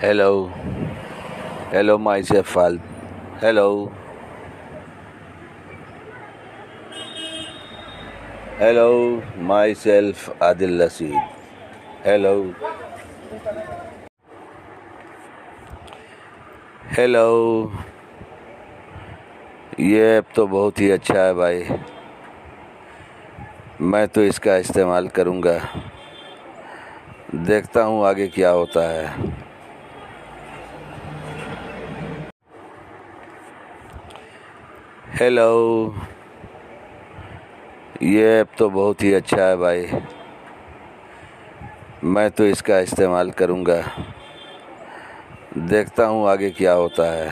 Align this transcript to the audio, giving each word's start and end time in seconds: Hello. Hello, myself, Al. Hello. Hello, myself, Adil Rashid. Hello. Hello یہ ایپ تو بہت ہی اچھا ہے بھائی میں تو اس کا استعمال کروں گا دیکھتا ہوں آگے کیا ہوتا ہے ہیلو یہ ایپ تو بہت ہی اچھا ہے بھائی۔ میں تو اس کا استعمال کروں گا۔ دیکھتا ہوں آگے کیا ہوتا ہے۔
Hello. 0.00 0.48
Hello, 1.70 1.98
myself, 1.98 2.56
Al. 2.56 2.78
Hello. 3.40 3.92
Hello, 8.58 9.22
myself, 9.38 10.30
Adil 10.40 10.74
Rashid. 10.80 11.14
Hello. 12.02 12.34
Hello 16.96 17.68
یہ 19.78 20.04
ایپ 20.06 20.34
تو 20.34 20.46
بہت 20.46 20.80
ہی 20.80 20.90
اچھا 20.92 21.24
ہے 21.26 21.32
بھائی 21.34 21.62
میں 23.80 24.06
تو 24.12 24.20
اس 24.20 24.38
کا 24.40 24.54
استعمال 24.56 25.08
کروں 25.16 25.42
گا 25.42 25.56
دیکھتا 27.48 27.84
ہوں 27.86 28.04
آگے 28.06 28.28
کیا 28.34 28.52
ہوتا 28.52 28.90
ہے 28.92 29.06
ہیلو 35.20 35.90
یہ 38.00 38.26
ایپ 38.26 38.46
تو 38.56 38.68
بہت 38.68 39.02
ہی 39.02 39.14
اچھا 39.14 39.48
ہے 39.48 39.56
بھائی۔ 39.56 39.86
میں 42.02 42.28
تو 42.28 42.44
اس 42.44 42.62
کا 42.62 42.78
استعمال 42.78 43.30
کروں 43.30 43.66
گا۔ 43.66 43.80
دیکھتا 45.54 46.08
ہوں 46.08 46.28
آگے 46.28 46.50
کیا 46.50 46.74
ہوتا 46.74 47.12
ہے۔ 47.14 47.28